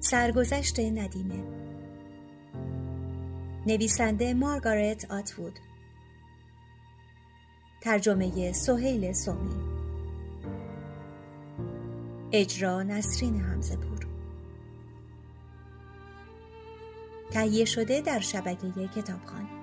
[0.00, 1.42] سرگذشت ندیمه.
[3.66, 5.58] نویسنده مارگارت آتوود.
[7.80, 9.76] ترجمه سهیل سومی.
[12.32, 14.06] اجرا نسرین همزه پور
[17.30, 19.55] تهیه شده در شبکه کتابخانه.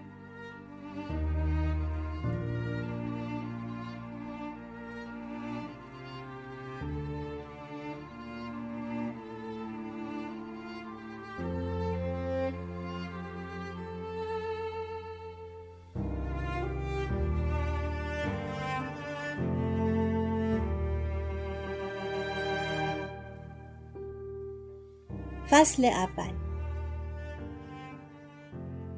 [25.54, 26.34] فصل اول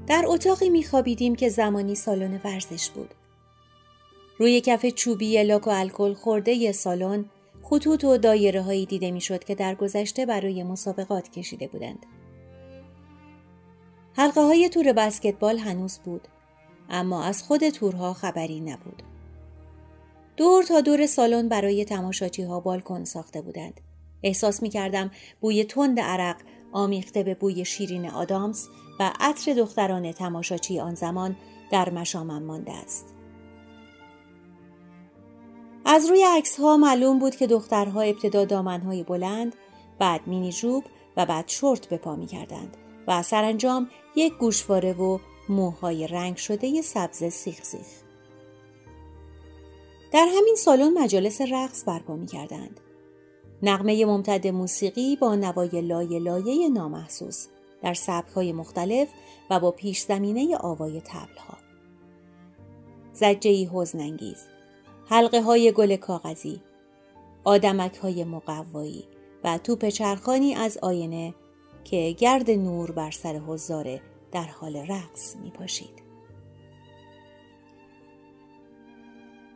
[0.08, 3.14] در اتاقی میخوابیدیم که زمانی سالن ورزش بود.
[4.40, 7.26] روی کف چوبی لاک و الکل خورده سالن
[7.64, 12.06] خطوط و دایره هایی دیده می‌شد که در گذشته برای مسابقات کشیده بودند.
[14.14, 16.28] حلقه های تور بسکتبال هنوز بود
[16.90, 19.04] اما از خود تورها خبری نبود.
[20.38, 23.82] دور تا دور سالن برای تماشاچی ها بالکن ساخته بودند.
[24.24, 26.36] احساس می کردم بوی تند عرق
[26.72, 28.68] آمیخته به بوی شیرین آدامس
[29.00, 31.36] و عطر دختران تماشاچی آن زمان
[31.72, 33.06] در مشامم مانده است.
[35.86, 39.56] از روی عکس ها معلوم بود که دخترها ابتدا دامنهای بلند،
[40.00, 40.84] بعد مینی جوب
[41.18, 45.20] و بعد شورت به پا می کردند و سرانجام یک گوشواره و
[45.50, 47.88] موهای رنگ شده سبز سیخ سیخ.
[50.12, 52.80] در همین سالن مجالس رقص برپا می کردند.
[53.66, 57.48] نغمه ممتد موسیقی با نوای لایه لایه نامحسوس
[57.82, 59.08] در سبکهای مختلف
[59.50, 61.58] و با پیش زمینه آوای تبلها.
[63.14, 64.38] زجهی حزنانگیز،
[65.06, 66.62] حلقه های گل کاغذی،
[67.44, 69.04] آدمک های مقوایی
[69.44, 71.34] و توپ چرخانی از آینه
[71.84, 74.02] که گرد نور بر سر حضاره
[74.32, 76.06] در حال رقص می پاشید.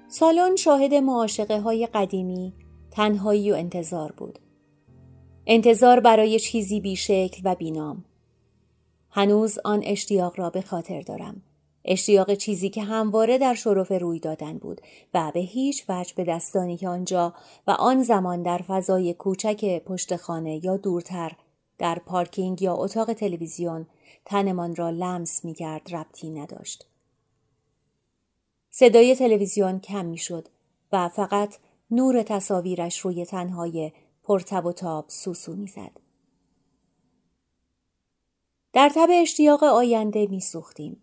[0.07, 2.53] سالن شاهد معاشقه های قدیمی
[2.99, 4.39] تنهایی و انتظار بود.
[5.47, 8.05] انتظار برای چیزی بیشکل و بینام.
[9.09, 11.41] هنوز آن اشتیاق را به خاطر دارم.
[11.85, 14.81] اشتیاق چیزی که همواره در شرف روی دادن بود
[15.13, 17.33] و به هیچ وجه به دستانی که آنجا
[17.67, 21.31] و آن زمان در فضای کوچک پشت خانه یا دورتر
[21.77, 23.87] در پارکینگ یا اتاق تلویزیون
[24.25, 26.87] تنمان را لمس می کرد ربطی نداشت.
[28.69, 30.47] صدای تلویزیون کم می شد
[30.91, 31.55] و فقط
[31.91, 33.91] نور تصاویرش روی تنهای
[34.23, 35.91] پرتب و تاب سوسو می‌زد.
[38.73, 41.01] در تب اشتیاق آینده میسوختیم.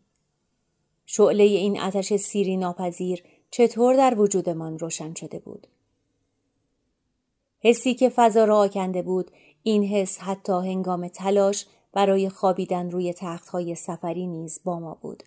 [1.06, 5.66] شعله این آتش سیری ناپذیر چطور در وجودمان روشن شده بود؟
[7.60, 9.30] حسی که فضا را آکنده بود
[9.62, 15.22] این حس حتی هنگام تلاش برای خوابیدن روی تختهای سفری نیز با ما بود.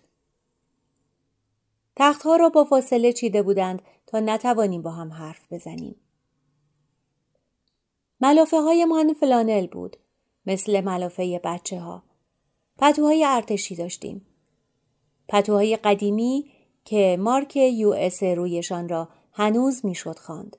[1.96, 5.96] تختها را با فاصله چیده بودند تا نتوانیم با هم حرف بزنیم.
[8.20, 9.96] ملافه های من فلانل بود
[10.46, 12.02] مثل ملافه بچه ها.
[12.78, 14.26] پتوهای ارتشی داشتیم.
[15.28, 16.52] پتوهای قدیمی
[16.84, 20.56] که مارک یو اس رویشان را هنوز می‌شد خواند.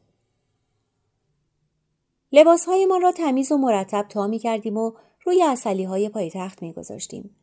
[2.31, 4.91] لباس ما را تمیز و مرتب تا می کردیم و
[5.25, 7.35] روی اصلی های پایتخت می گذاشتیم.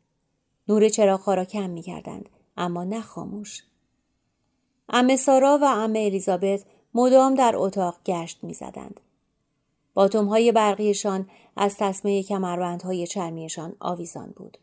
[0.69, 3.68] نور چراغ را کم می کردند اما نه خاموش.
[4.89, 9.01] امه سارا و امه الیزابت مدام در اتاق گشت می‌زدند.
[9.97, 14.59] های برقیشان از تسمه کمربندهای چرمیشان آویزان بود.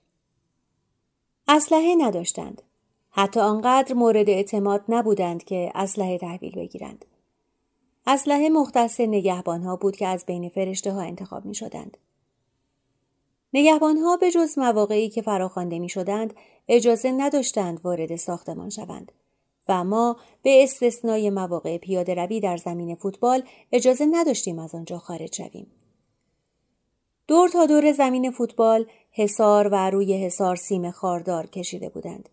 [1.47, 2.62] اسلحه نداشتند.
[3.09, 7.06] حتی آنقدر مورد اعتماد نبودند که اسلحه تحویل بگیرند.
[8.08, 11.97] اسلحه مختص نگهبانها بود که از بین فرشته ها انتخاب می شدند.
[13.53, 16.34] نگهبانها به جز مواقعی که فراخوانده می شدند
[16.68, 19.12] اجازه نداشتند وارد ساختمان شوند.
[19.70, 25.36] و ما به استثنای مواقع پیاده روی در زمین فوتبال اجازه نداشتیم از آنجا خارج
[25.36, 25.68] شویم.
[27.28, 32.29] دور تا دور زمین فوتبال حصار و روی حصار سیم خاردار کشیده بودند.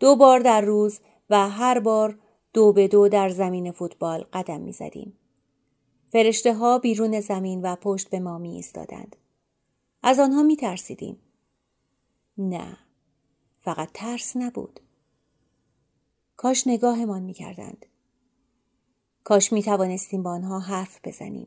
[0.00, 2.18] دو بار در روز و هر بار
[2.52, 5.16] دو به دو در زمین فوتبال قدم می زدیم.
[6.12, 9.16] فرشته ها بیرون زمین و پشت به ما می ایستادند.
[10.02, 11.16] از آنها می ترسیدیم.
[12.38, 12.76] نه.
[13.60, 14.80] فقط ترس نبود.
[16.40, 17.86] کاش نگاهمان می کردند.
[19.24, 21.46] کاش می توانستیم با آنها حرف بزنیم.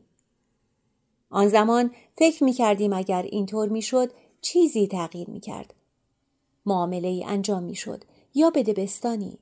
[1.30, 5.74] آن زمان فکر می کردیم اگر اینطور می شد چیزی تغییر می کرد.
[6.66, 8.04] معامله ای انجام می شد
[8.34, 9.38] یا به دبستانی.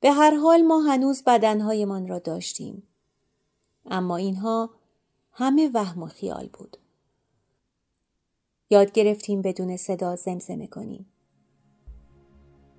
[0.00, 2.82] به هر حال ما هنوز بدنهایمان را داشتیم.
[3.86, 4.70] اما اینها
[5.32, 6.76] همه وهم و خیال بود.
[8.70, 11.06] یاد گرفتیم بدون صدا زمزمه کنیم.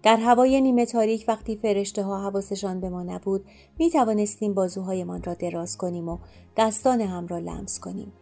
[0.07, 3.45] در هوای نیمه تاریک وقتی فرشته ها حواسشان به ما نبود
[3.79, 6.17] می توانستیم بازوهایمان را دراز کنیم و
[6.57, 8.13] دستان هم را لمس کنیم.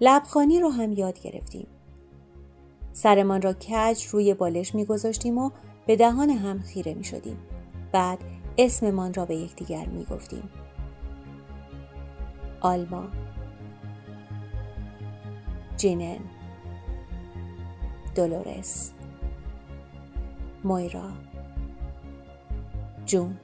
[0.00, 1.66] لبخانی رو هم یاد گرفتیم.
[2.92, 5.50] سرمان را کج روی بالش می گذاشتیم و
[5.86, 7.38] به دهان هم خیره می شدیم.
[7.92, 8.18] بعد
[8.58, 10.50] اسممان را به یکدیگر می گفتیم.
[12.60, 13.04] آلما
[15.76, 16.18] جینن
[18.14, 18.97] دولورس
[20.64, 21.10] مویرا
[23.06, 23.36] جون